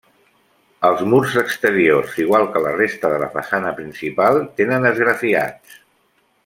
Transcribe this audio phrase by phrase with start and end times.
[0.87, 5.83] Els murs exteriors, igual que la resta de la façana principal, tenen esgrafiats.